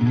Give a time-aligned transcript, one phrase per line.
[0.00, 0.08] Hello，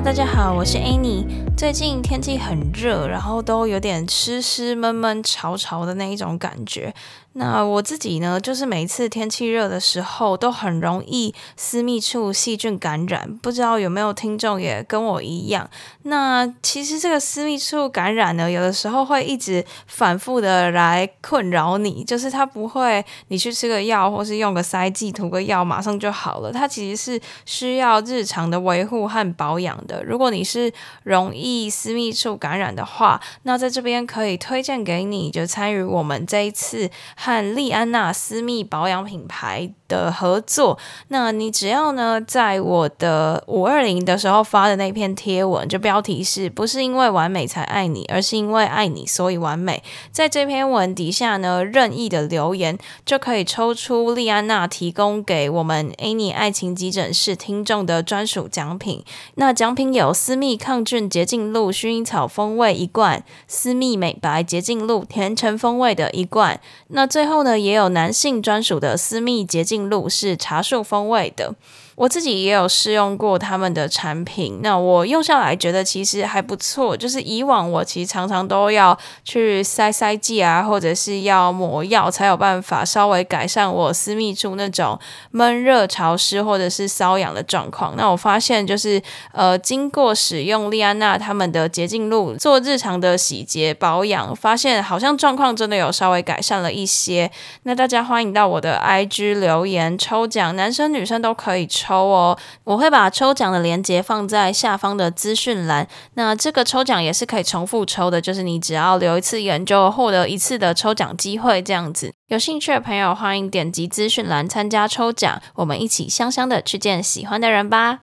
[0.00, 1.41] 大家好，我是 Annie。
[1.56, 6.92] 最近天气很热，然后都有点湿湿闷闷潮潮的那一种感觉。
[7.34, 13.38] 那我自己呢，就是每次天气热的时候，都很容易私密处细菌感染。
[13.38, 15.70] 不知道有没有听众也跟我一样？
[16.02, 26.52] 那其实这个私密处感染呢，有的时候会一直反复的来困扰你，就是它不会你去吃个药或是用个塞剂涂个药马上就好了。
[26.52, 30.04] 它其实是需要日常的维护和保养的。
[30.04, 30.70] 如果你是
[31.04, 36.90] 容易易私密处感染的话，那在这边可以推荐给你，就参与我们这一次。
[37.16, 49.82] 和丽安娜私密保养品牌的合作，那你只要呢，在我的五二零的时候发的那篇贴文，就标题是不是因为完美才爱你，而是因为爱你所以完美。
[50.10, 59.04] 在这篇文底下呢，任意的留言就可以抽出莉安娜提供给我们 Annie 爱情急诊室听众的专属奖品。
[59.34, 66.60] 那奖品有私密抗菌洁净露薰衣草风味一罐，私密美白洁净露甜橙风味的一罐。
[66.88, 71.54] 那最后呢，也有男性专属的私密洁净路，是茶树风味的。
[71.94, 76.96] 我自己也有试用过他们的产品，那我用下来觉得其实还不错。
[76.96, 84.98] 就是以往我其实常常都要去塞塞剂啊，或者是要抹药，才有办法稍微改善我私密处那种
[85.32, 87.94] 闷热潮湿或者是瘙痒的状况。
[87.94, 89.00] 那我发现就是
[89.32, 97.30] 呃，经过使用莉安娜他们的洁净露做日常的洗洁保养，发现好像状况真的有稍微改善了一些。
[97.64, 101.81] 那大家欢迎到我的 IG 留言抽奖，男生女生都可以抽。
[101.82, 102.38] 抽哦！
[102.64, 105.88] 我会把抽奖的链接放在下方的资讯栏。
[106.14, 112.12] 那这个抽奖也是可以重复抽的，就是你只要留一次言就获得一次的抽奖机会，这样子。
[112.28, 118.00] 有兴趣的朋友欢迎点击资讯栏参加抽奖，我们一起香香的去见喜欢的人吧。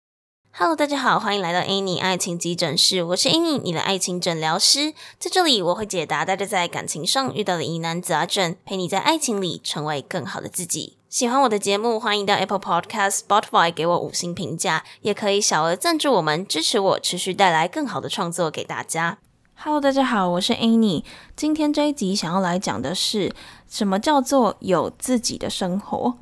[0.57, 4.95] Hello，大家好，欢迎来到 Annie 爱情急诊室，我是 Annie，你的爱情诊疗师。
[5.19, 10.97] 在这里我会解答大家在感情上遇到的疑难杂症，陪你在爱情里成为更好的自己。
[11.09, 19.19] 喜欢我的节目，欢迎到 Apple Podcast、Spotify 给我五星评价，也可以小额赞助我们，支持我持续带来更好的创作给大家。
[19.57, 21.03] Hello，大家好，我是 Annie。
[21.35, 23.35] 今天这一集想要来讲的是
[23.69, 26.15] 什么叫做有自己的生活。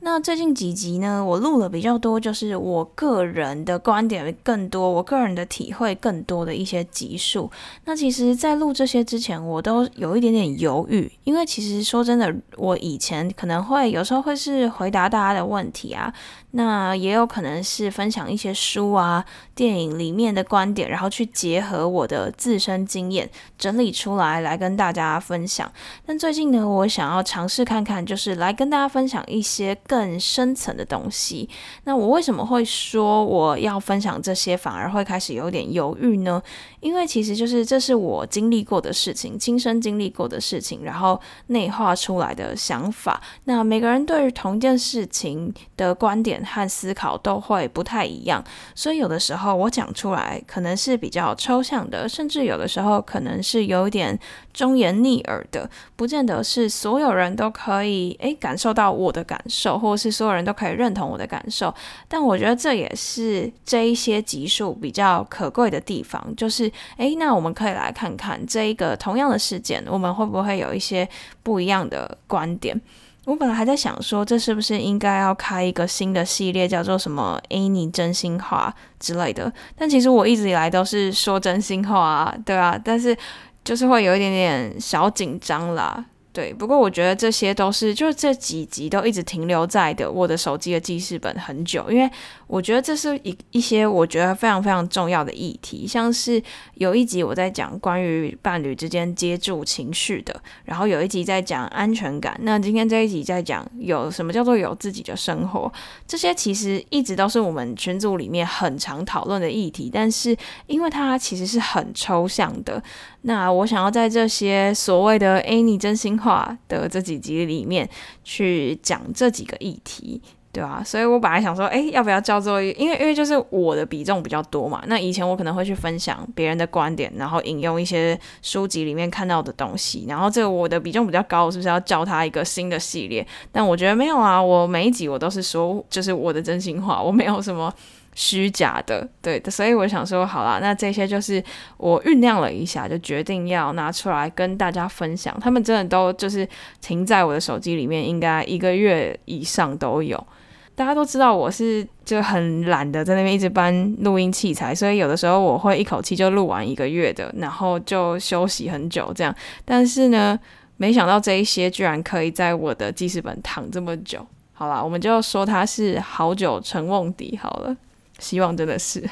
[0.00, 7.50] 那最近几集呢，我录了比较多，就是我个人的观点更多，我个人的体会更多的一些集数。
[7.84, 16.12] 那其实，在录这些之前，我都有一点点犹豫，因为其实说真的，我以前可能会有时候会是回答大家的问题啊。
[16.52, 19.22] 那也有可能是分享一些书啊、
[19.54, 23.28] 电影里面的观点，然后去结合我的自身经验
[23.58, 25.70] 整理出来，来跟大家分享。
[26.06, 31.46] 但最近呢，我想要尝试看看，就是来跟大家分享一些更深层的东西。
[31.84, 36.42] 那我为什么会说我要分享这些，反而会开始有点犹豫呢？
[36.80, 43.20] 因为其实就是这是我经历过的事情，亲身经历过的事情，然后内化出来的想法。
[43.44, 46.38] 那每个人对于同一件事情的观点。
[46.48, 48.42] 和思考都会不太一样，
[48.74, 54.18] 所以有的时候我讲出来可能是比较抽象的，甚至有的时候可能是有点
[54.52, 61.72] 忠言逆耳的，不见得是所有人都可以诶感受到我的感受，或者是所有人都可以认同我的感受。
[62.08, 71.08] 但我觉得这也是这一些集数比较可贵的地方，就是诶，那我们可以来看看这一个同样的事件，我们会不会有一些
[71.42, 72.80] 不一样的观点？
[73.28, 79.52] 我本来还在想说，这是不是应该要开一个新的系列，叫做什么 “any 真心话”之类的。
[79.76, 83.14] 但其实我一直以来都是说真心话啊，对啊，但是
[83.62, 86.02] 就是会有一点点小紧张啦。
[86.30, 92.08] 对，不过我觉得这些都是，就是这几集都一直停留在的我的手机的记事本很久，因为
[92.46, 96.40] 我觉得这是一一些我觉得非常非常重要的议题，像是
[96.74, 105.72] 有一集我在讲关于伴侣之间接住情绪的，然后有一集在讲安全感，那今天这一集在讲有什么叫做有自己的生活，
[106.06, 110.36] 这些其实一直都是我们群组里面很常讨论的议题，但是
[110.66, 112.80] 因为它其实是很抽象的。
[113.22, 117.88] 那我想要在这些所谓的 Annie 真心话的这几集里面
[118.24, 120.20] 去讲这几个议题。
[120.50, 122.60] 对啊，所以我本来想说，哎，要不要叫做？
[122.60, 124.82] 因为因为就是我的比重比较多嘛。
[124.86, 130.06] 那以前我可能会去分享别人的观点，然后引用一些书籍里面看到的东西。
[130.08, 133.24] 然后这个我的比重比较高，是不是要叫他一个新的系列？
[133.52, 137.72] 但我觉得没有啊，我每一集我都是说，就是我的真心话，我没有什么
[138.18, 141.40] 虚假的，对，所以我想说，好啦，那这些就是
[141.76, 145.32] 我酝酿了一下，就决定要拿出来跟大家分享。
[145.40, 146.46] 他们真的都就是
[146.80, 150.26] 停在我的手机里面，应该一个月以上都有。
[150.74, 159.32] 大家都知道我是就很懒的，在那边一直搬录音器材，所以有的时候我会一口气就录完一个月的，然后就休息很久这样。
[159.64, 160.36] 但是呢，
[160.76, 164.26] 没想到这一些居然可以在我的记事本躺这么久。
[164.52, 167.76] 好啦，我们就说它是好酒成瓮底好了。
[168.18, 169.08] 希望真的是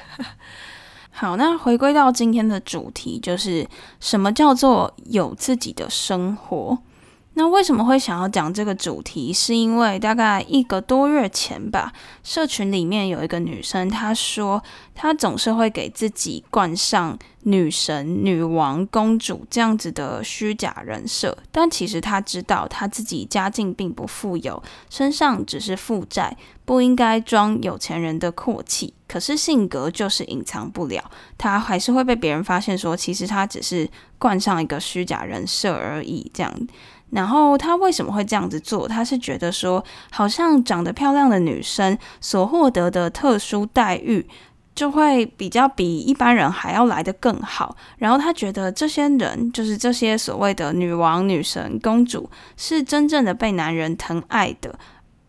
[1.11, 1.37] 好。
[1.37, 3.67] 那回归到今天的主题，就是
[4.01, 6.79] 什么叫做有自己的生活？
[7.39, 9.31] 那为什么会想要讲这个主题？
[9.31, 11.93] 是因为大概一个多月前吧，
[12.25, 14.63] 社群里面有一个女生，她说
[14.95, 26.35] 她总是会给自己冠上女神、女王、公主这样子的虚假人设，但其实她知道她自己家境并不富有，身上只是负债，
[26.67, 28.93] 不应该装有钱人的阔气。
[29.09, 31.03] 可是性格就是隐藏不了，
[31.39, 36.53] 他还是会被别人发现说，其实他只是冠上一个虚假人设而已，这样。
[37.11, 38.89] 然后他为什么会这样子做？
[38.89, 44.29] 他是觉得说，好像长得漂亮的女生所获得的特殊待遇，
[44.75, 47.77] 就会比较比一般人还要来得更好。
[47.99, 54.77] 然后他觉得这些人，就是这些所谓的女王、女神、公主，是真正的被男人疼爱的。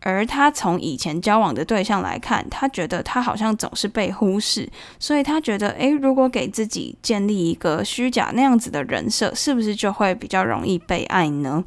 [0.08, 4.68] 而他从以前交往的对象来看，他觉得他好像总是被忽视，
[4.98, 11.62] 所以他觉得，诶，如果给自己建立一个虚假那样子的人设，是不是就会比较容易被爱呢？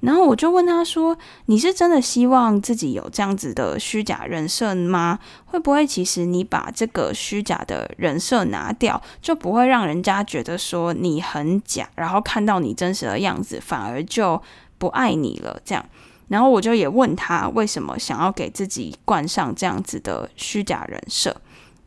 [0.00, 5.18] 然后我就问他说：“你是真的希望自己有这样子的虚假人设吗？
[5.44, 14.42] 会不会其实你把这个虚假的人设拿掉，就不会让人家觉得说你很假，然后看到你真实的样子，反而就
[14.76, 15.60] 不爱你了？
[15.64, 15.84] 这样？”
[16.32, 21.36] 然后我就也问他为什么想要给自己冠上这样子的虚假人设，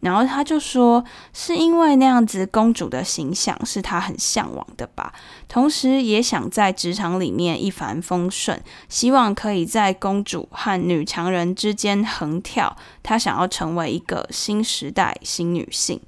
[0.02, 1.04] 然后他就说
[1.34, 5.12] 是因为那样子公主的形象是他很向往的吧，
[5.48, 16.00] 同时也想在职场里面一帆风顺，希望可以在公主和女强人之间横跳，他想要成为一个新时代新女性。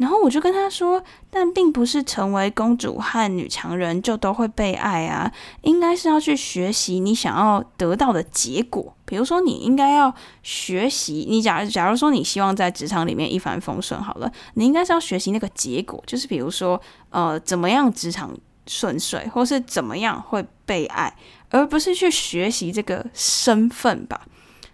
[0.00, 5.30] 然后我就跟他说，但并不是成为公主和女强人就都会被爱啊，
[5.60, 8.96] 应该是要去学习你想要得到的结果。
[9.04, 16.80] 比如说，你应该要学习，你假如假如说你希望在职场里面一帆风顺，好了，你应该是要学习那个结果，就是比如说，
[17.10, 18.34] 呃，怎么样职场
[18.66, 21.14] 顺遂，或是怎么样会被爱，
[21.50, 24.22] 而不是去学习这个身份吧。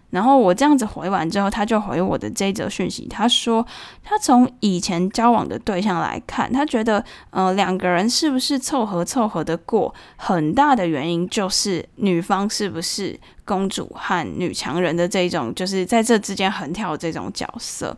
[0.09, 3.05] 然后我这样子回完之后，他就回我的这则讯息。
[3.09, 3.65] 他说，
[4.03, 17.95] 他从以前交往的对象来看，他觉得，呃，两个人是不是凑合凑合的过，很大的原因就是女方是不是公主和女强人的这种，就是在这之间横跳这种角色。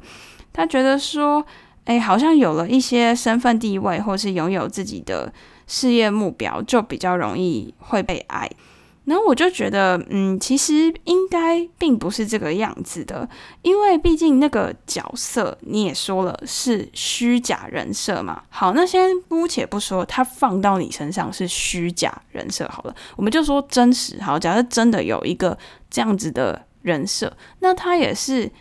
[0.52, 1.46] 他觉得说，
[1.86, 5.32] 哎，好像有了一些身份地位，或是拥有自己的
[5.68, 8.50] 事业目标，就比较容易会被爱。
[9.10, 13.28] 然后我就觉得，嗯，其实应该并不是这个样子的，
[13.64, 18.44] 因为毕竟那个角色你也说了是虚假人设嘛。
[18.50, 24.22] 好，那先姑且不说他放到你身上是虚假人设好了，我们就说真实。
[24.22, 25.58] 好，假设真的有一个
[25.90, 28.52] 这样子的人设，那他也是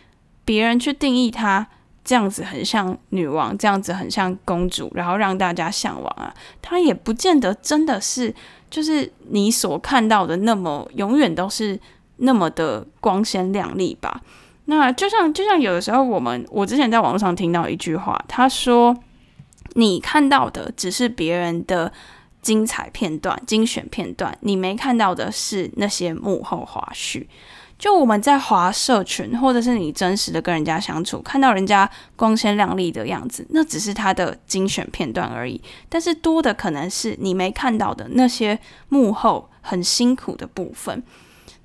[0.43, 1.67] 别人去定义他
[2.03, 8.33] 这样子很像女王，这样子很像公主，然后让大家向往啊，他也不见得真的是。
[8.69, 11.79] 就是你所看到的那么永远都是
[12.17, 14.21] 那么的光鲜亮丽吧？
[14.65, 18.95] 那就像就像有的时候我们我之前在网络上听到一句话，他说
[19.73, 21.91] 你看到的只是别人的
[22.43, 27.25] 精彩片段、精选片段，你没看到的是那些幕后花絮。
[27.79, 35.59] 就我们在华社群，或者是你真实的跟人家相处，看到人家光鲜亮丽的样子，那只是他的精选片段而已。
[35.87, 38.59] 但是多的可能是你没看到的那些
[38.89, 41.01] 幕后很辛苦的部分。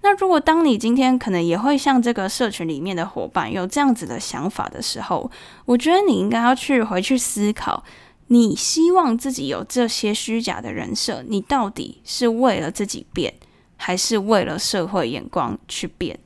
[0.02, 5.28] 那如果当你今天可能也会像这个社群里面的伙伴有这样子的想法的时候，
[5.64, 7.83] 我觉得你应该要去回去思考，
[8.28, 13.35] 你希望自己有这些虚假的人设，你到底是为了自己变，
[13.84, 16.18] 还是为了社会眼光去变？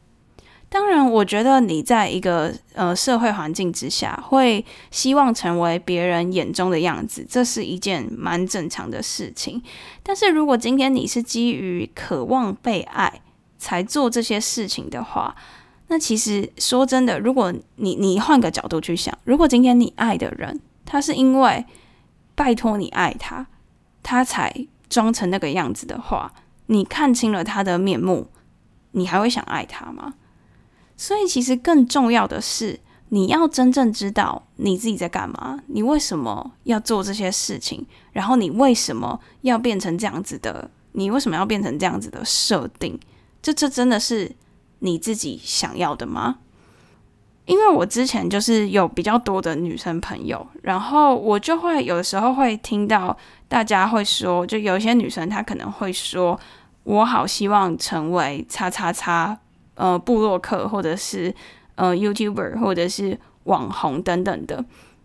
[0.68, 9.60] 当然，我觉得你在一个呃社会环境之下，会希望成为别人眼中的样子，这是一件蛮正常的事情。
[10.04, 13.20] 但是如果今天你是基于渴望被爱
[13.58, 15.34] 才做这些事情的话，
[15.88, 21.66] 那其实说真的，如果你你换个角度去想，如果今天你爱的人，他是因为
[22.36, 23.44] 拜托你爱他，
[24.04, 24.54] 他才
[24.88, 26.32] 装成那个样子的话，
[26.68, 28.28] 你看清了他的面目，
[28.92, 30.14] 你还会想爱他吗？
[30.96, 42.98] 所以，其实更重要的是，你要真正知道你自己在干嘛，你为什么要做这些事情，然后你为什么要变成这样子的，你为什么要变成这样子的设定？
[43.40, 44.34] 这这真的是
[44.80, 46.38] 你自己想要的吗？
[47.48, 53.16] 因为我之前就是有比较多的女生朋友，然后我就会有的时候会听到
[53.48, 56.38] 大家会说，就有一些女生她可能会说，
[56.84, 59.34] 我好希望成为叉叉叉
[59.76, 61.34] 呃布洛克，或者是
[61.76, 64.62] 呃 YouTuber，或者是网红等等的。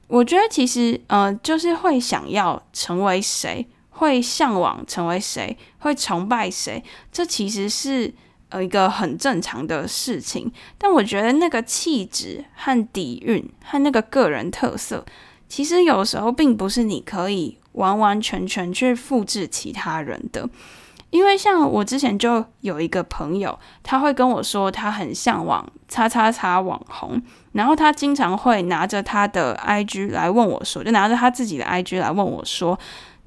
[0.08, 8.14] 我觉得其实呃就是会想要成为谁，会向往成为谁，会崇拜谁，这其实是。
[8.54, 15.04] 呃，一个很正常的事情，但我觉得那个气质和底蕴和那个个人特色，
[15.50, 20.48] 其实有时候并不是你可以完完全全去复制其他人的。
[21.10, 27.20] 因为像我之前就有一个朋友，他会跟我说他很向往叉叉叉网红，
[27.54, 32.78] 然后他经常会拿着他的 IG 来问我说，就拿着他自己的 IG 来问我说，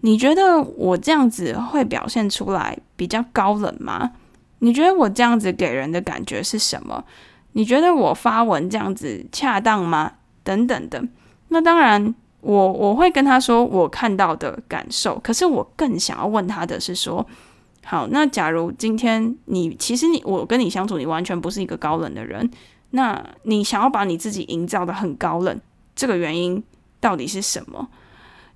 [0.03, 4.13] 你觉得我这样子会表现出来比较高冷吗？
[4.61, 7.05] 你觉得我这样子给人的感觉是什么？
[7.53, 10.13] 你觉得我发文这样子恰当吗？
[10.43, 11.03] 等等的。
[11.49, 15.19] 那当然我，我会跟他说我看到的感受。
[15.21, 17.27] 可是我更想要问他的是说，
[17.85, 22.51] 好，那假如今天你其实你我跟你相处，你完全不是一个高冷的人，
[22.91, 25.61] 那你想要把你自己营造的很高冷，
[25.95, 26.63] 这个原因
[27.01, 27.89] 到底是什么？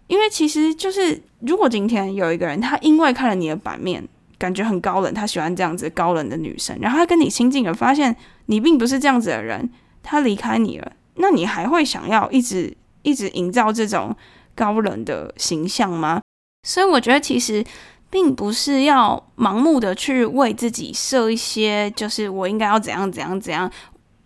[0.09, 4.07] 因为其实就是，如果今天有一个人，他因为看了你的版面。
[4.41, 8.17] 感觉很高冷，他喜欢这样子高冷的女生，然后他跟你亲近了，发现
[8.47, 9.71] 你并不是这样子的人，
[10.03, 14.17] 他离开你了，那你还会想要一直一直营造这种
[14.55, 16.23] 高冷的形象吗？
[16.67, 17.63] 所以我觉得其实
[18.09, 23.71] 并不是要盲目的去为自己设一些，就是我应该要怎样怎样怎样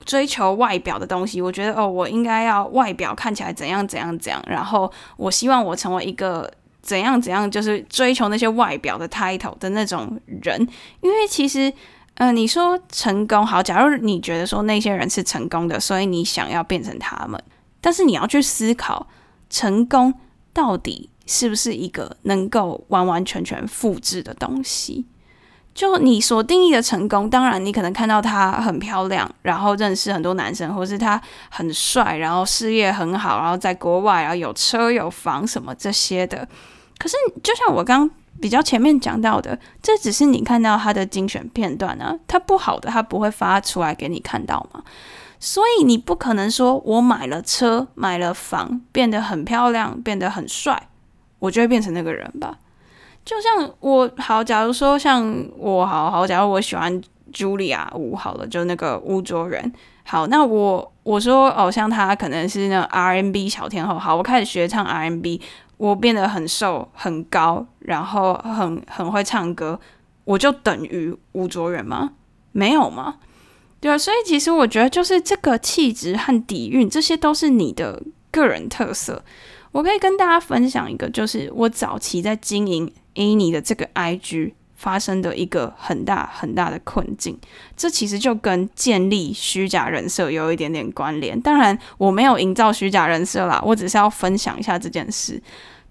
[0.05, 1.43] 追求外表的东西。
[1.43, 6.49] 我觉得哦，我应该要外表看起来怎样怎样怎样，然后我希望我成为一个。
[6.85, 10.61] 怎样怎样，就是追求那些外表的 title 的那种人，
[11.01, 11.73] 因为其实，
[12.15, 17.43] 呃，你说成功好，假如你觉得说那些人是成功的，所以你想要变成他们，
[17.81, 19.09] 但是你要去思考，
[19.49, 20.13] 成功
[20.53, 25.07] 到底是不是一个能够完完全全复制的东西？
[25.75, 36.47] 就你所定义的成功，当然你可能看到他很漂亮，然后认识很多男生，或是他很帅，然后事业很好，然后在国外，然后有车有房什么这些的。
[36.99, 38.09] 可是，就像我刚
[38.41, 44.83] 比较前面讲到的，这只是你看到他的精选片段啊，他不好的他不会发出来给你看到嘛。
[45.41, 50.89] 所以你不可能说我买了车、买了房，变得很漂亮，变得很帅，
[51.39, 52.59] 我就会变成那个人吧。
[53.25, 59.73] 就像我好，假如说像我好好，假如我喜欢茱莉亚吴好了，就那个吴卓人。
[60.07, 65.41] 好，那我我说偶像他可能是那 R&B 小天后，好，我开始学唱 R&B。
[65.77, 69.79] 我变得很瘦很高，然后很很会唱歌，
[70.25, 72.13] 我就等于吴卓源吗？
[72.53, 73.17] 没有吗？
[73.81, 79.23] 对啊，所以其实我觉得就是这个气质和底蕴，这些都是你的个人特色。
[79.73, 84.53] 我可以跟大家分享一个，就是我早期在经营 A 妮的这个 IG
[84.85, 87.35] 发生的一个很大很大的困境。
[87.75, 91.41] 这其实就跟建立虚假人设有一点点关联。
[91.41, 95.43] 当然，我没有营造虚假人设啦，我只是要分享一下这件事。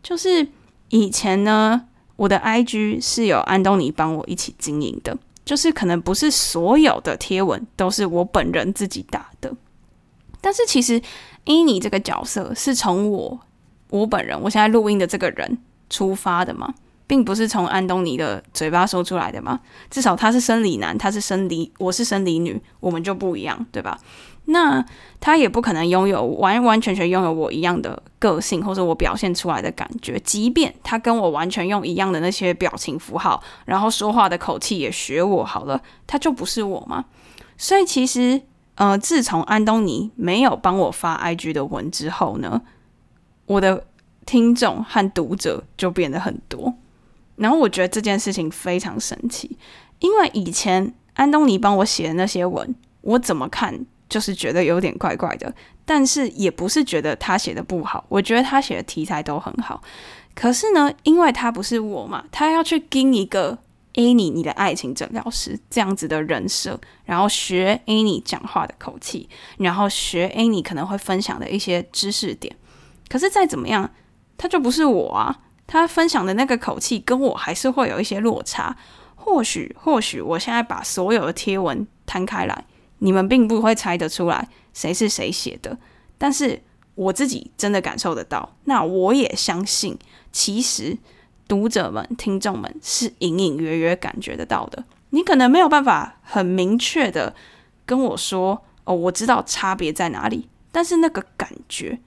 [0.03, 0.47] 就是
[0.89, 1.81] 以前呢，
[2.17, 9.51] 我的 IG 是有安东尼帮我一起经营的，就是可能不是所有的贴文都是我本人自己打的，
[10.39, 11.01] 但是其实
[11.45, 13.39] a n 这个角色是从我
[13.89, 15.57] 我本人，我现在录音的这个人
[15.89, 16.73] 出发的嘛，
[17.05, 23.99] 并不是从安东尼的嘴巴说出来的嘛，至少他是生理男，他是生理，我是生理女，我们就不一样，对吧？
[24.45, 24.85] 那
[25.21, 30.19] 他也不可能拥有完完全全拥有我一样的个性，或者我表现出来的感觉。
[30.19, 37.05] 即便他跟我完全用一样的那些表情符号，然后说话的口气也学我好了，他就不是我吗？
[37.57, 38.41] 所以其实，
[38.75, 42.61] 呃，自从安东尼没有帮我发 IG 的文之后呢，
[43.45, 43.85] 我的
[44.25, 46.73] 听众和读者就变得很多。
[47.35, 49.57] 然后我觉得这件事情非常神奇，
[49.99, 53.85] 因为以前安东尼帮我写的那些文，我怎么看？
[54.09, 55.51] 就是觉得有点怪怪的，
[55.85, 59.81] 但是也不是觉得他写的不好，我觉得他写的题材都很好。
[60.35, 63.57] 可是呢，因为他不是我嘛，他要去跟一个
[63.95, 72.55] Annie 你的爱情诊疗师这样子的人设，然后学 Annie 讲话的口气，然后学 Annie 可能会分享的一些知识点。
[73.09, 73.89] 可是再怎么样，
[74.37, 78.75] 他就不是我啊，他分享的那个口气跟我还是会有一些落差。
[79.15, 82.65] 或许，或许我现在把所有的贴文摊开来。
[82.99, 85.77] 你们并不会猜得出来谁是谁写的，
[86.17, 86.61] 但是
[86.95, 88.55] 我自己真的感受得到。
[88.63, 89.97] 那我也相信，
[90.31, 90.97] 其实
[91.47, 94.83] 读者们、听众们是隐隐约约感觉得到的。
[95.09, 97.35] 你可能没有办法很明确的
[97.85, 101.99] 跟我说，哦，我知道差别在哪里，但是那个感觉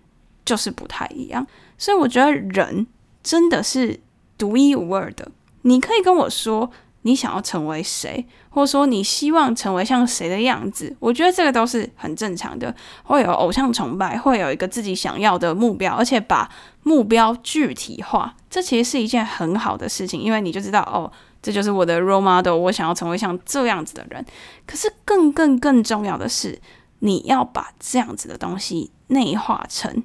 [0.45, 1.47] 就是不太一样。
[1.77, 2.87] 所以我觉得人
[3.27, 3.99] 真的是
[4.39, 5.33] 独一无二的。
[5.63, 6.71] 你可以跟我说。
[7.03, 10.93] 你想要成为谁，或者说你希望成为像谁的样子？
[10.99, 12.75] 我觉得这个都是很正常的。
[13.05, 16.51] 会有偶像崇拜，会有一个自己想要的目标，而且把
[16.83, 21.09] 目标具体化，这其实是一件很好的事情，因为你就知道哦，
[21.41, 24.27] 这就是我的 role model，我想要成为像这样子的人。
[24.67, 26.61] 可是更更更重要的是，
[26.99, 30.03] 你要把这样子的东西内化成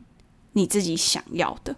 [0.52, 1.76] 你自己想要的。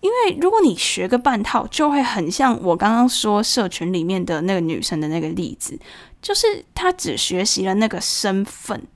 [0.00, 5.78] 因为如果你学个半套，就会很像我刚刚说社群里面的那个女生的那个例子，
[6.22, 8.86] 就是她只学习了那个身份，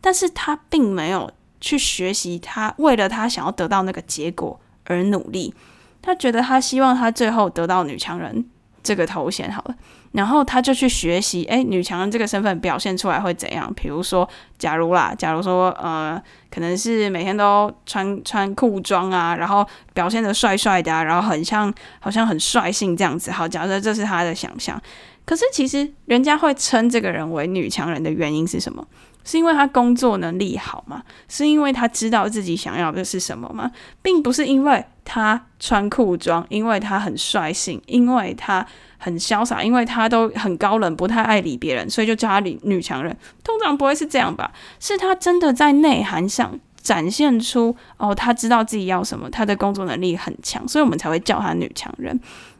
[0.00, 5.54] 但是她并没有去学习她为了她想要得到那个结果而努力。
[6.00, 8.48] 她觉得她希望她最后得到女强人
[8.82, 9.76] 这个头衔好了。
[10.18, 13.72] 然后他就去学习，诶，女强人这个身份表现出来会怎样？
[13.74, 16.20] 比如说，假如啦，假如说，呃，
[16.50, 23.30] 可能是每天都穿穿裤装啊，然后表现得帅帅的啊，然后很像，好像很率性这样子。
[23.30, 24.82] 好，假设这是他的想象。
[25.24, 28.84] 可是其实人家会称这个人为女强人的原因是什么？
[29.28, 31.02] 是因为他工作能力好吗？
[31.28, 33.70] 是因为他知道自己想要的是什么吗？
[34.00, 38.66] 并不是因为他穿裤装，因为他很率性，因为他。
[39.00, 43.16] 很潇洒，因为他都很高冷，不太爱理别人，所以就叫他女女强人。
[43.44, 44.50] 通常不会是这样吧？
[44.80, 52.18] 是他真的在内涵上展现出哦，他知道自己要什么，他的工作能力很强，所以我们才会叫他女强人。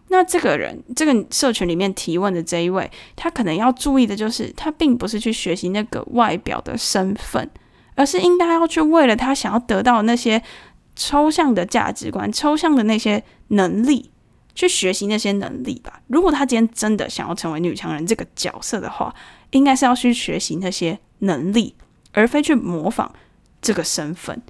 [0.09, 7.51] 那这个人，这个社群里面提问的这一位，他可能要注意的就是，他并不是去学习那个外表的身份，
[7.95, 10.43] 而是应该要去为了他想要得到那些
[10.97, 14.11] 抽象的价值观、抽象的那些能力。
[14.55, 16.01] 去学习那些能力吧。
[16.09, 19.15] 如果他今天真的想要成为女强人这个角色的话，
[19.53, 21.77] 应该是要去学习那些能力，
[22.11, 23.15] 而非去模仿
[23.63, 24.43] 这个身份。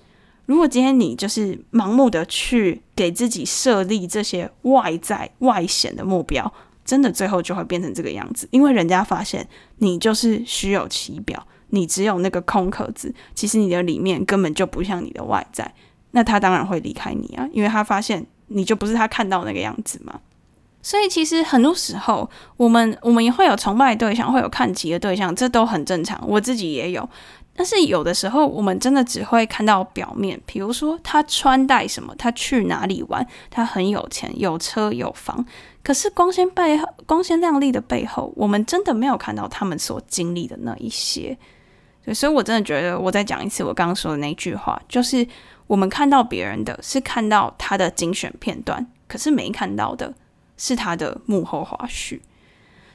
[0.49, 6.51] 如果今天你就是盲目的去给自己设立这些外在外显的目标，
[6.85, 8.49] 真的最后就会变成这个样子。
[8.51, 15.75] 因为人家发现你就是虚有其表，你只有那个空壳子，其实你的里面根本就不像你的外在，
[16.13, 18.27] 那他当然会离开你啊，因为他发现。
[18.51, 20.21] 你就不是他看到那个样子嘛？
[20.81, 26.19] 所以其实很多时候，我们我们也会有崇拜对象，会有看齐的对象，这都很正常。
[26.27, 27.07] 我自己也有，
[27.59, 30.41] 但是有的时候，我们真的只会看到表面。
[30.47, 35.45] 比如说，他穿戴什么，他去哪里玩，他很有钱，有车有房。
[35.83, 41.37] 可是光鲜背后，光鲜亮丽的背后，我们真的没有看到他们所经历的那一些。
[42.05, 45.27] 对，所以我真的觉得，我再讲一次我刚刚说的那句话，就是。
[45.69, 50.15] 我们看到别人的是看到他的精选片段，可是没看到的
[50.57, 52.19] 是他的幕后花絮。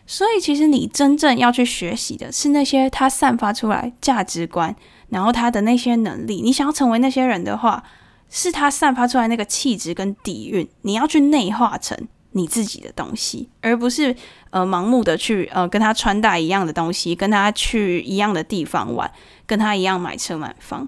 [0.06, 4.76] 所以，其实你真正要去学习的是那些他散发出来价值观，
[5.10, 6.42] 然后他的那些能力。
[6.42, 7.84] 你想要成为那些人的话，
[8.30, 11.98] 是他散发出来那个气质跟底蕴，你要去内化成
[12.32, 14.16] 你自己的东西，而不是
[14.50, 19.10] 呃盲目的去呃跟他穿戴一样的东西，跟他去一样的地方玩，
[19.46, 20.88] 跟他一样买车买房。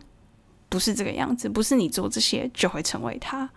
[0.67, 3.49] 不是这个样子，不是你做这些就会成为他。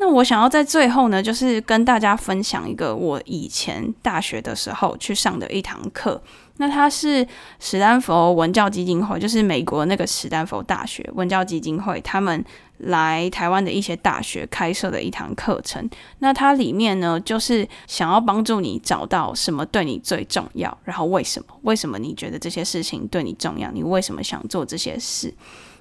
[0.00, 6.22] 那我想要在最后呢，就是跟大家分享一个我以前大学的时候去上的一堂课。
[6.60, 7.26] 那它是
[7.60, 12.44] 史丹佛文教基金会，就是美国那个史丹佛大学文教基金会，他们
[12.78, 15.88] 来台湾的一些大学开设的一堂课程。
[16.18, 21.46] 那它里面呢，就是想要帮助你找到什么对你最重要，然后为什么？
[21.62, 23.70] 为什么你觉得这些事情对你重要？
[23.70, 25.32] 你为什么想做这些事？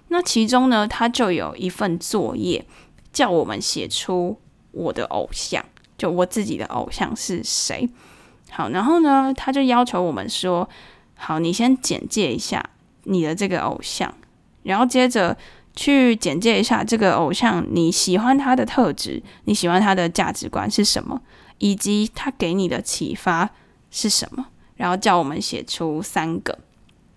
[0.10, 2.63] 那其中呢，它就有一份作业，
[3.17, 5.65] 叫我们写出我的偶像，
[5.97, 7.89] 就我自己的偶像是谁。
[8.51, 10.69] 好，然后呢，他就要求我们说，
[11.15, 12.63] 好，你先简介一下
[13.06, 14.13] 你的这个偶像，
[14.62, 15.36] 然后接着
[15.75, 21.19] 去简介一下这个偶像你喜欢他的特质，你喜欢他的价值观是什么，
[21.58, 23.49] 以及他给你的启发
[23.89, 26.60] 是什么，然后叫我们写出三个。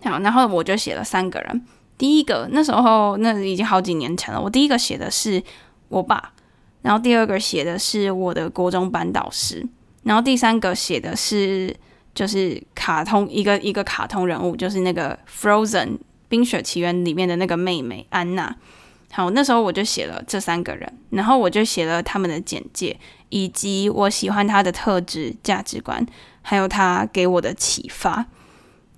[0.03, 1.67] 好，然后我就写了三个人。
[1.99, 4.41] 第一个那时候那已经好几年前了。
[4.41, 5.43] 我第一个写的是
[5.91, 6.33] 我爸，
[6.81, 9.67] 然后第二个写的是我的国中班导师，
[10.05, 11.77] 然后第三个写的是
[12.15, 15.99] 就是卡通一个一个卡通人物，就是那个 Frozen
[16.29, 18.57] 冰雪奇缘里面的那个妹妹安娜。
[19.13, 22.97] 好，那时候我就写了这三个人，然后我就写了他们的简介，
[23.29, 26.07] 以及我喜欢他的特质、价值观，
[26.43, 28.27] 还有他给我的启发。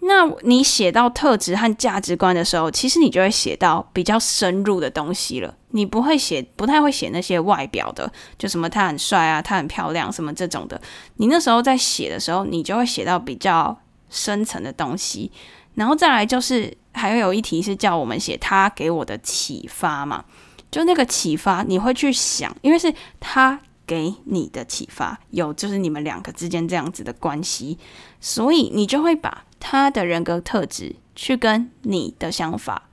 [0.05, 5.55] 那你写到特质和价值观的时候，其实你就会写到比较深入的东西了。
[5.71, 10.81] 你不会写，不太会写那些外表的，就什么他很帅啊，他很漂亮什么这种的。
[11.19, 13.79] 你那时候在写的时候，你就会写到比较
[14.11, 15.31] 深层的东西。
[15.75, 20.25] 然后再来就是还有一题是叫我们写他给我的启发嘛，
[20.71, 27.79] 就那个启发你会去想，因为是他给你的启发，有就是你们两个之间这样子的关系，
[28.21, 29.45] 所以你就会把。
[29.65, 32.91] 他的人格特质去跟你的想法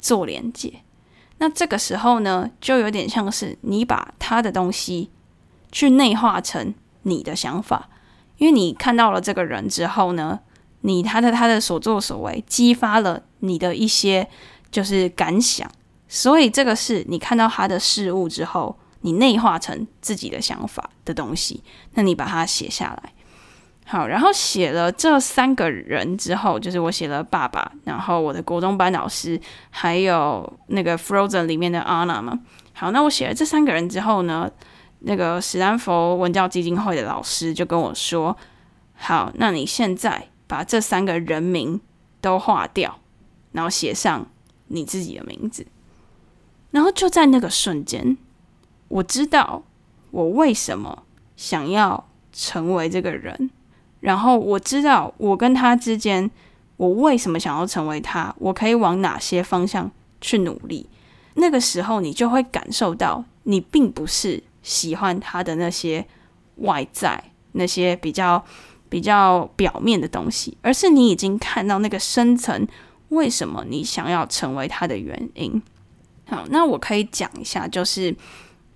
[0.00, 0.82] 做连接，
[1.38, 5.10] 那这个时候呢，就有点像是你把他的东西
[5.70, 7.88] 去内化成你的想法，
[8.38, 10.40] 因为你看到了这个人之后呢，
[10.80, 14.28] 你他的他的所作所为激发了你的一些
[14.72, 15.70] 就是感想，
[16.08, 21.62] 所以这个是你看到他的事物之后，你内化成自己的想法的东西，
[21.94, 23.12] 那你把它写下来。
[23.90, 32.38] 好，然后写了这三个人之后，就是我写了爸爸，然后我的国中班老师，还有那个 Frozen 里面的 Anna 嘛。
[32.74, 34.50] 好，那我写了这三个人之后呢，
[34.98, 38.36] 那个史丹佛文教基金会的老师就跟我说
[38.92, 41.80] ：“好，那你现在把这三个人名
[42.20, 43.00] 都划掉，
[43.52, 44.26] 然后写上
[44.66, 45.66] 你自己的名字。”
[46.72, 48.18] 然后就在那个瞬间，
[48.88, 49.62] 我知道
[50.10, 51.04] 我为什么
[51.38, 53.50] 想要成为这个人。
[54.00, 56.30] 然后我知道我跟他之间，
[56.76, 60.88] 我为什么想要成为他，我可以往哪些方向去努力。
[61.34, 66.06] 那个时候，你就会感受到，你并不是喜欢他的那些
[66.56, 68.44] 外在、那些比较
[68.88, 72.66] 比较表面的东西，而是你已经看到那个深层，
[73.08, 75.62] 为什么你想要成为他的原因。
[76.26, 78.14] 好，那我可以讲一下，就是。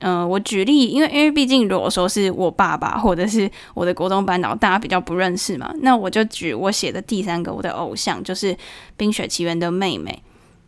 [0.05, 8.53] 嗯、我举例，因为因为毕竟如果说是我爸爸或者是我的国中班导，大家比较不认识嘛，那我就举我写的第三个我的偶像，就是
[8.97, 10.23] 《冰雪奇缘》的妹妹。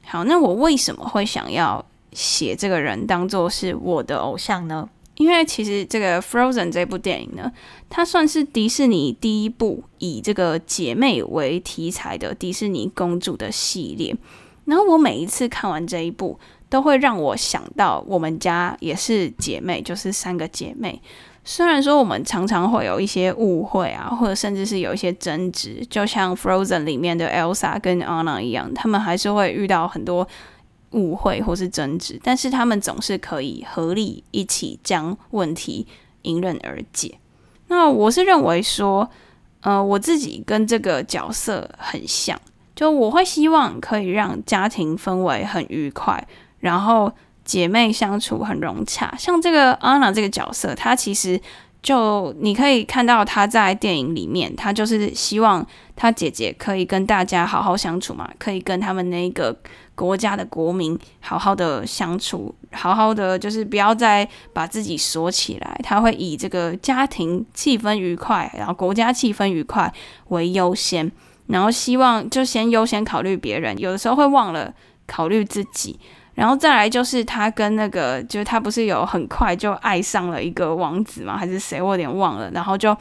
[0.04, 4.88] 好，那我为什么会想要写这个人当做是我的偶像呢？
[5.16, 7.50] 因为其实这个《Frozen》这部电影呢，
[7.88, 14.16] 它算是迪士尼第一部以这个姐妹为题材的迪士尼公主的系列。
[14.64, 16.38] 然后我每一次看完这一部，
[16.74, 21.00] 都会让我想到我们家也是姐妹，就是三个姐妹。
[21.44, 30.26] 虽然说我们常常会有一些误会啊，或者甚至是有一些争执，就像 Frozen 里面的 Elsa 跟 Anna 一样，他们还是会遇到很多
[30.90, 35.86] 误会或是争执，但是他们总是可以合力一起将问题
[36.22, 37.16] 迎刃而解。
[37.68, 39.08] 那我是认为说，
[39.60, 42.36] 呃，我自己跟这个角色很像，
[42.74, 46.26] 就我会希望可以让家庭氛围很愉快。
[46.64, 47.12] 然后
[47.44, 51.38] 姐妹相处很融洽，像这个安娜这个角色，她其实
[51.82, 59.54] 就你可以看到她在电影里面，她就是希望她姐姐可以跟大家好好相处嘛，可以跟他们那个
[59.94, 69.92] 国家的国民好好的相处，好好的就是不要再把自己锁起来，她会以这个家庭气氛愉快，然后国家气氛愉快
[70.28, 71.12] 为优先，
[71.48, 74.72] 然后希望就先优先考虑别人，有的时候会忘了
[75.06, 76.00] 考虑自己。
[76.34, 81.36] 然后再来就是他跟那个，就是他不是有很快就爱上了一个王子吗？
[81.36, 81.80] 还是谁？
[81.80, 82.50] 我有点忘了。
[82.50, 82.96] 然后就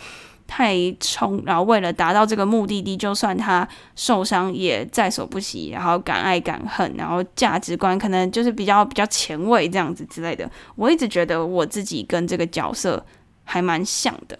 [0.47, 10.47] 太冲，然后为了达到这个目的地，就算他受伤也在所不惜，然后敢爱敢恨，然后价值观可能就是比较比较前卫这样子之类的。
[10.75, 13.03] 我一直觉得我自己跟这个角色
[13.43, 14.37] 还蛮像的。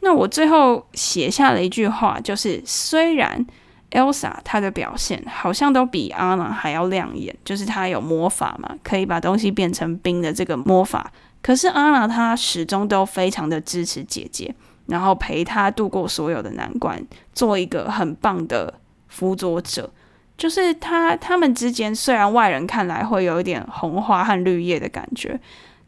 [0.00, 3.46] 那我最后写下了一句话，就是虽然。
[3.92, 11.12] Elsa 她的表现好像都比 Anna 还要亮眼，就是她有魔法嘛，可以把东西变成冰的这个魔法。
[11.40, 14.54] 可是 Anna 她始终都非常的支持姐姐，
[14.86, 18.74] 然后陪她度过所有的难关，做一个很棒的
[19.08, 19.90] 辅佐者。
[20.38, 25.38] 就是他他们之间虽然外人看来会有一点红花和绿叶的感觉，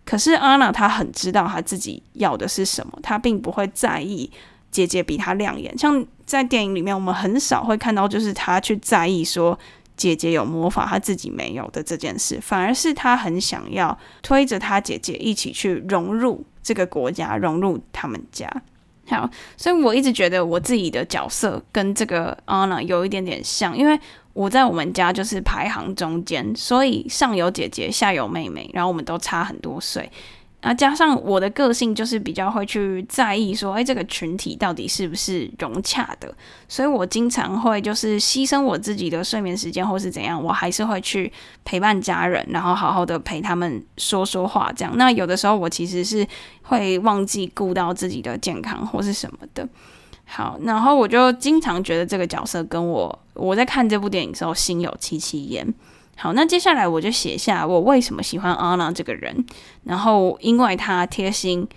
[0.05, 4.31] 可是 Anna 她很知道她自己要的是什么，她并不会在意。
[4.71, 9.59] 姐姐比她亮眼，像在电影里面，我们很少会看到，就是他去在意说
[9.97, 18.51] 姐姐有魔法，他自己没有的这件事，反而是他很想要推着他姐姐一起去融入这个国家，融入他们家。
[19.07, 24.01] 好，所以我一直觉得我自己的角色跟这个 Anna 有一点点像，因为
[24.33, 30.11] 我在我们家就是排行中间，所以上有姐姐，下有妹妹，然后我们都差很多岁。
[30.67, 36.35] 那加上我的个性就是比较会去在意说，哎，这个群体到底是不是融洽的？
[36.67, 41.31] 所以我经常会就是牺牲我自己的睡眠时间，或是怎样，我还是会去
[41.67, 44.97] 陪伴家人，然后好好的陪他们说说话，这样。
[44.97, 46.27] 那有的时候我其实是
[46.63, 49.69] 会忘记顾到自己的健康或是什么的。
[50.25, 55.75] 好，然后我就经常觉得这个角色跟我我在看这部电影的时候心有戚戚焉。
[56.17, 59.45] 好，那接下来我就写下我为什么喜欢阿娜这个人，
[59.83, 61.69] 然后因为她贴心、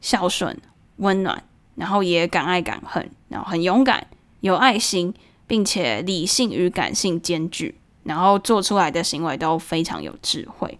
[0.00, 0.58] 孝顺、
[0.96, 1.42] 温暖，
[1.76, 4.06] 然后也敢爱敢恨，然后很勇敢、
[4.40, 5.12] 有爱心，
[5.46, 7.74] 并且理性与感性兼具，
[8.04, 10.78] 然后做出来的行为都非常有智慧。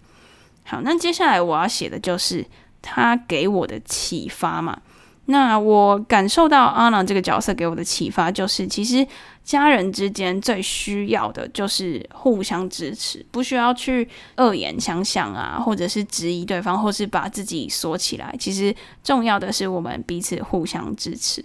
[0.64, 2.46] 好，那接下来我要写的就是
[2.80, 4.80] 他给我的启发嘛。
[5.26, 9.06] 那我感受到阿郎这个角色给我的启发，就是其实
[9.44, 14.06] 家人之间最需要的就是互相支持，不需要去
[14.36, 18.34] 恶言相向啊，或者是质疑对方，或是把自己锁起来。
[18.36, 21.42] 其实重要的是我们彼此互相支持。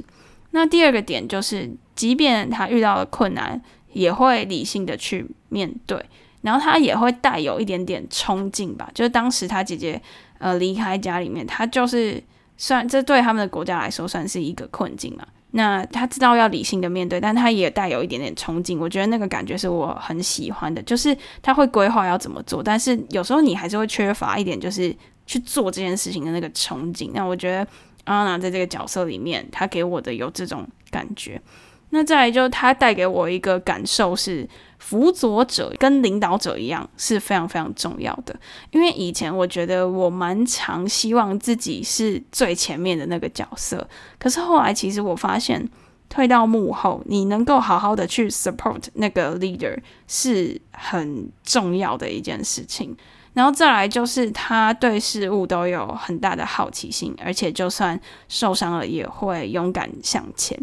[0.52, 3.62] 那第二个点就是，即便他遇到了困难，
[3.94, 6.04] 也会理性的去面对，
[6.42, 8.90] 然后他也会带有一点点冲劲吧。
[8.96, 10.02] 就是当时他姐姐
[10.40, 12.22] 呃离开家里面，他就是。
[12.58, 15.26] 虽然这对他们的国家来说算是一个困境嘛。
[15.52, 18.78] 那他知道要理性的面对，但他也带有一点点憧憬。
[18.78, 24.94] 我觉得那个感觉是我很喜欢的，就是他会规划要怎么做，但是有时候你还是会缺乏一点，就是
[25.26, 27.12] 去做这件事情的那个憧憬。
[27.14, 27.66] 那我觉得
[28.04, 31.42] 安娜在这个角色里面，他给我的有这种感觉。
[31.90, 34.48] 那再来就是他带给我一个感受是。
[34.80, 43.86] 辅佐者跟领导者一样是非常非常重要的，因为以前我觉得我蛮常希望自己是最前面的那个角色，
[44.20, 45.68] 可是后来其实我发现
[46.08, 49.76] 退到幕后，你能够好好的去 support 那个 leader
[50.08, 52.96] 是很重要的一件事情。
[53.34, 60.56] 然后再来就是他对事物都有很大的好奇心，而且就算受伤了也会勇敢向前。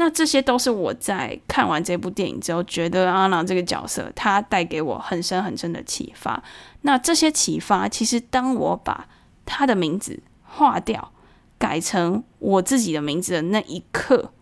[0.00, 6.42] 那这些都是我在看完这部电影之后，觉得安娜这个角色，她带给我很深很深的启发。
[6.80, 9.06] 那这些启发，其实当我把
[9.44, 11.12] 她的名字划掉，
[11.58, 14.32] 改成我自己的名字的那一刻，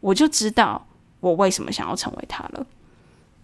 [0.00, 0.86] 我就知道
[1.20, 2.66] 我为什么想要成为她了。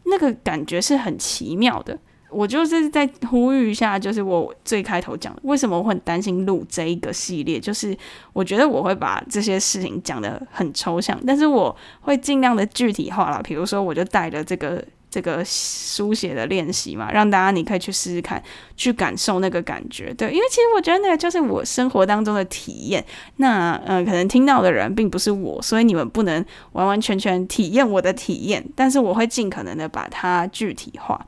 [0.05, 1.99] 那个感觉是很奇妙的。
[2.35, 7.97] 我就是在呼吁一下，就是我最开头讲的，为什么我很担心录这一个系列，就是
[8.33, 13.41] 我觉得我会把这些事情讲得很抽象，但是我会尽量的具体化啦。
[13.45, 18.43] 比如说，我就带着这个这个书写的练习嘛，让大家你可以去试试看，
[18.77, 20.13] 去感受那个感觉。
[20.15, 23.05] 对，因为其实我觉得那个就是我生活当中的体验。
[23.37, 31.25] 那呃，可能听到的人并不是我，所以你们不能完完全全体验我的体验，但是我会尽可能的把它具体化。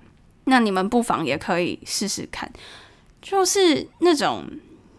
[0.46, 2.50] 那你们不妨也可以试试看，
[3.20, 4.44] 就是那种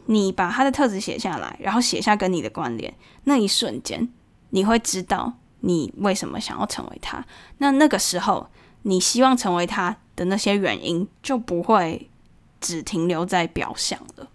[0.05, 4.07] 你把他的特质写下来，然后写下跟你的关联，那一瞬间
[4.51, 7.25] 你会知道你为什么想要成为他。
[7.57, 8.49] 那那个时候，
[8.83, 12.09] 你希望成为他的那些原因就不会
[12.59, 14.29] 只停留在表象了。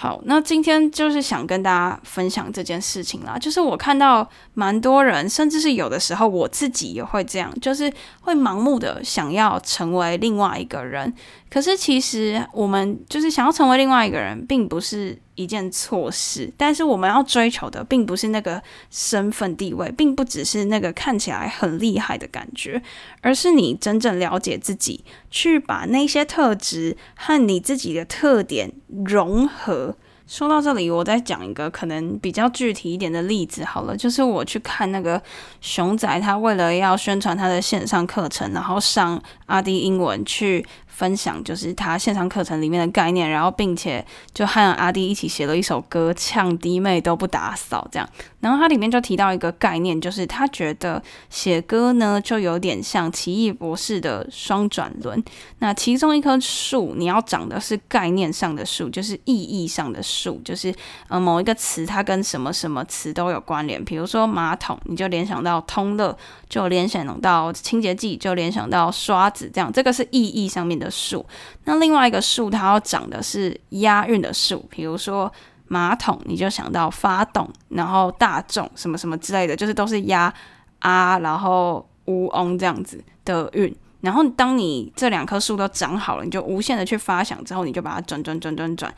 [0.00, 3.36] 好，那今天就是想跟大家分享这件事情啦。
[3.36, 11.12] 就是我看到蛮多人，甚至是有的时候我自己也会这样，就是会盲目的想要成为另外一个人。
[11.50, 15.18] 可是其实我们就是想要成为另外一个人，并不是。
[15.38, 22.82] 一件错事，但是我们要追求的并不是那个身份地位，并不只是那个看起来很厉害的感觉，
[23.20, 28.72] 而是你真正了解自己，去把那些特质和你自己的特点
[29.06, 29.94] 融合。
[30.26, 35.22] 说到这里，我再讲一个可能比较具体一点的例子好了，就是我去看那个
[35.60, 40.66] 熊仔，他为了要宣传他的线上课程，然后上阿迪英文去。
[40.98, 48.08] 分享就是他线上课程里面的概念，然后并且就和阿滴一起写了一首歌，呛弟妹都不打扫这样。
[48.40, 55.22] 然后他里面就提到一个概念，就是他觉得写歌呢就有点像奇异博士的双转轮。
[55.60, 60.74] 那其中一棵树，你要长的是概念上的树，就是意义上的树，就是
[61.06, 63.84] 呃某一个词它跟什么什么词都有关联。
[63.84, 66.16] 比如说马桶，你就联想到通乐，
[66.48, 70.87] 就联想到清洁剂，就联想到刷子，这样这个是意义上面的。
[70.90, 71.24] 树，
[71.64, 75.32] 那另外一个树，它要长的是押韵的树，比如说
[75.66, 80.32] 马桶，你就想到发动，然后大众什么什么之类的，就是都是押
[80.78, 83.74] 啊，然后乌翁这样子的韵。
[84.00, 88.94] 然后当你这两棵树都长好了，你就无限的去发响之后，你就把它转转转转转。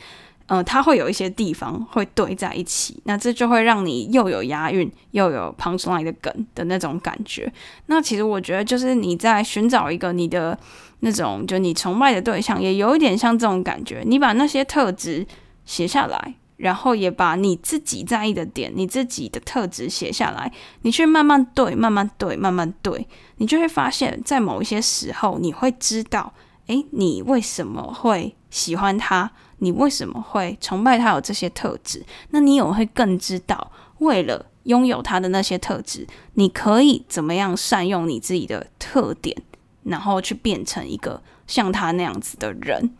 [0.51, 7.51] 呃，它会有一些地方会对在一起，那这就会让你又有押韵又有 punchline 的梗的那种感觉。
[7.87, 10.59] 那其实我觉得，就是你在寻找一个你的
[11.03, 14.03] 那种，就你崇拜的对象，也有一点像这种感觉。
[14.05, 15.25] 你把那些特质
[15.65, 26.33] 写下来，然后也把你自己在意的点、你自己的特质写下来，你去慢慢对，慢慢对，慢慢对，你就会发现，在某一些时候，你会知道，
[26.67, 29.31] 诶，你为什么会喜欢他。
[29.61, 32.05] 你为什么会崇拜他有这些特质？
[32.31, 39.37] 那你有会更知道为了拥有他的那些特质，你可以怎么样善用你自己的特点，
[39.85, 42.95] 然后去变成一个像他那样子的人，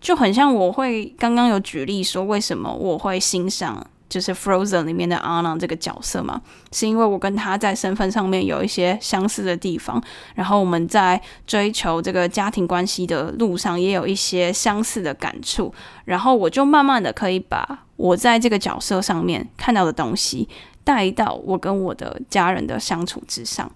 [0.00, 3.86] 就很像我会刚刚有举例说，为什么我会欣赏。
[4.12, 9.98] 就是 Frozen 里面的 Anna 这个角色嘛，是因为我跟他在身份上面有一些相似的地方，
[10.34, 15.72] 然后我们在追求这个家庭关系的路上也有一些相似的感触，
[16.04, 20.46] 然后我就慢慢的可以把我在这个角色上面看到的东西
[20.84, 23.72] 带到我跟我的家人的相处之上，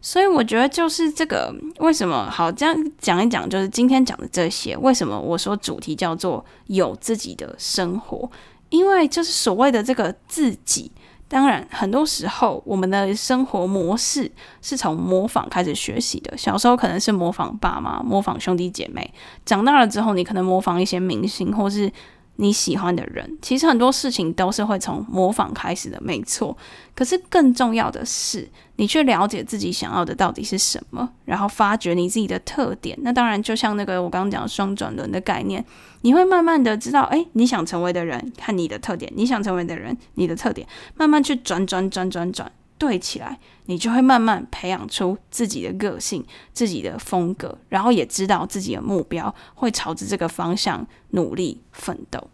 [0.00, 8.30] 所以我觉得就是这个为什么好这样讲一讲，就是今天讲的这些，为什么我说主题叫做有自己的生活。
[8.70, 10.90] 因为就是所谓的这个自己，
[11.28, 14.30] 当然很多时候我们的生活模式
[14.62, 16.36] 是从模仿开始学习的。
[16.36, 19.12] 小时候可能是模仿爸妈、模仿兄弟姐妹，
[19.44, 21.92] 长大了之后你可能模仿一些明星或是
[22.36, 23.38] 你喜欢的人。
[23.42, 26.56] 其实很多事情都是会从模仿开始的，没错。
[26.94, 32.98] 可是更重要的是，你去了解自己想要的到底是什么，然后发掘你自己的特点。
[33.02, 35.64] 那当然，就像那个我刚刚讲的双转轮的概念，
[36.02, 40.66] 你会慢慢的知道，诶，你想成为的人，看你的特点；你想成为的人，你的特点，
[40.96, 52.30] 慢慢去转转转转转对起来，你就会慢慢培养出自己的个性、自己的风格，然后也知道自己的目标，会朝着这个方向努力奋斗。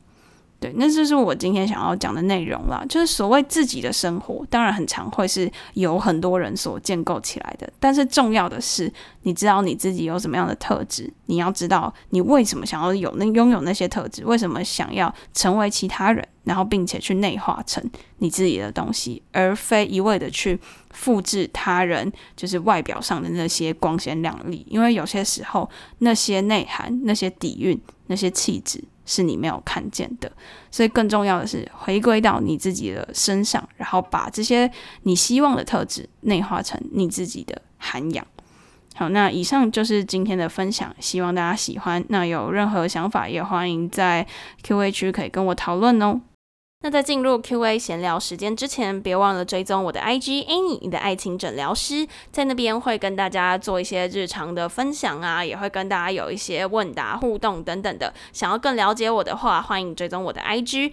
[0.58, 2.82] 对，那这是我今天想要讲的内容啦。
[2.88, 7.70] 就是所谓自己的生活，当然很常会是由很多人所建构起来的。
[7.78, 8.90] 但是重要的是，
[9.22, 17.84] 你知道你自己有什么样的特质，你要知道你为什么想要有那拥有那些特质，为什么想要成为其他人，然后并且去内化成
[18.18, 20.58] 你自己的东西，而非一味的去
[20.90, 24.66] 复制他人，就是外表上的那些光鲜亮丽。
[24.70, 28.82] 因为有些时候，那些内涵、那些底蕴、那些气质。
[29.06, 30.30] 是你没有看见的，
[30.70, 34.70] 所以更重要的是回归到你自己的身上，然后把这些
[35.04, 38.26] 你希望的特质内化成你自己的涵养。
[38.94, 42.04] 好，那以上就是今天的分享，希望大家喜欢。
[42.08, 44.26] 那有任何想法也欢迎在
[44.62, 46.20] Q&A 区可以跟我讨论哦。
[46.86, 58.14] 那在进入 Q&A 闲聊时间之前，别忘了追踪我的 IG Any 你的爱情诊疗师，在那边会跟大家做一些日常的分享啊，也会跟大家有一些问答互动等等的。
[58.32, 60.92] 想要更了解我的话，欢迎追踪我的 IG。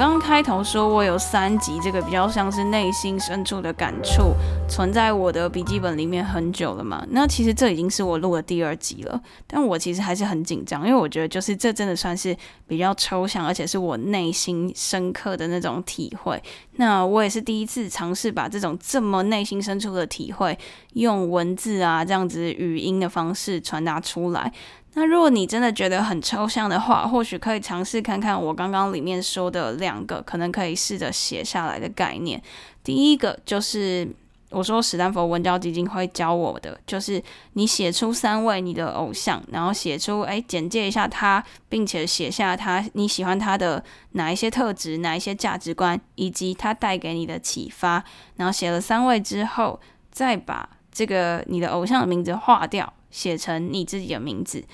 [0.00, 4.32] 刚刚开头说，我有三集，这个比较像是内心深处的感触，
[4.66, 7.06] 存在我的笔记本里面很久了嘛。
[7.10, 12.34] 那其实这已经是我录的第二集了，但我其实还是很紧张，因为我觉得就是这真的算是
[12.66, 16.42] 比较抽象，而且是我内心深刻的那种体会。
[16.76, 20.58] 那我也是第一次尝试把这种这么内心深处的体会，
[20.94, 24.50] 用文字啊这样子语音的方式传达出来。
[24.94, 32.42] 那如果你真的觉得很抽象的话，或许可以尝试看看我刚刚里面说的两个，可能可以试着写下来的概念。
[32.82, 34.08] 第一个就是
[34.50, 37.22] 我说史丹佛文教基金会教我的，就是
[37.52, 48.02] 你写出三位你的偶像，然后写出诶简介一下他，并且写下他你喜欢他的哪一些特质、哪一些价值观，以及他带给你的启发。
[48.36, 49.78] 然后写了三位之后，
[50.10, 52.92] 再把这个你的偶像的名字划掉。
[53.10, 54.64] 写成你自己的名字，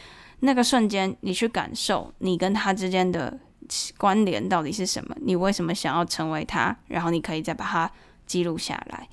[0.40, 3.38] 那个瞬间，你去感受你跟他之间的
[3.96, 5.16] 关联到底是什么？
[5.20, 6.76] 你为什么想要成为他？
[6.88, 7.90] 然后你可以再把它
[8.26, 9.08] 记录下来。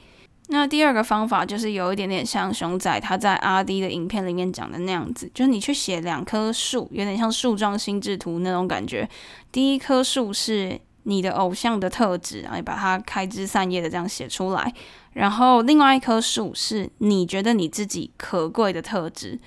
[0.48, 9.10] 那第二个方法就是有一点点像熊仔他在阿 D 的影片里面讲的那样子，就是你去写两棵树，有点像树状心智图那种感觉。
[9.54, 14.72] 第一棵树是你的偶像的特质，然后你把它开枝散叶的这样写出来。
[15.14, 19.40] 然后另外一棵树是你觉得你自己可贵的特质，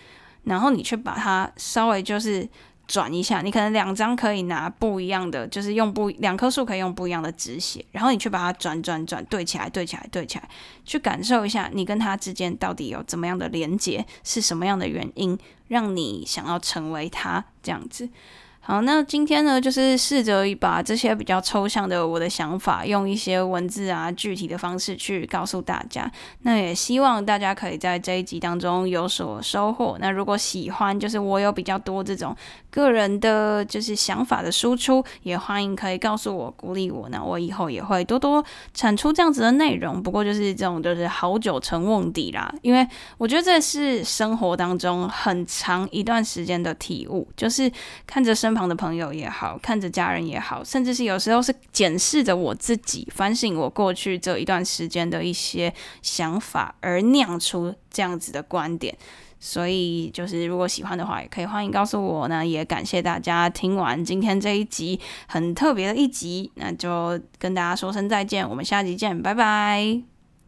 [0.44, 2.48] 然后你去把它稍微就是
[2.86, 10.48] 转一下，你可能两张可以拿不一样的，就是用不两棵树可以用不一样的纸写，然后你去把它转转转对起来，对起来，对起来，
[10.84, 15.36] 去感受一下你跟他之间到底有怎么样的连接，是什么样的原因
[15.66, 18.08] 让你想要成为他这样子。
[18.68, 26.10] 好，那今天呢，就是试着把这些比较抽象的我的想法，用一些文字啊、具体的方式去告诉大家。
[26.42, 29.96] 那也希望大家可以在这一集当中有所收获。
[30.00, 32.34] 那如果喜欢，就是我有比较多这种
[32.68, 37.08] 个人的就是想法的输出，也欢迎可以告诉我、鼓励我。
[37.08, 38.44] 那我以后也会多多
[38.74, 40.02] 产出这样子的内容。
[40.02, 42.84] 不过就是这种就是好酒沉瓮底啦，因为
[43.16, 47.70] 我觉得这是生活当中很长一段时间的体悟，就是
[48.04, 48.55] 看着生。
[48.56, 58.96] 旁的朋友也好，看着家人也好，甚至是有时候是检视着我自己，反省我过去这一段时间的一些想法，而酿出这样子的观点。
[59.38, 62.44] 所以，就是如果喜欢的话，也可以欢迎告诉我呢。
[62.44, 64.98] 也感谢大家听完今天这一集
[65.28, 70.15] 很特别的一集，那就跟大家说声再见，我们下集见，拜拜。